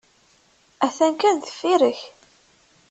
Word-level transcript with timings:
Atan 0.85 1.13
kan 1.21 1.35
deffir-k. 1.43 1.99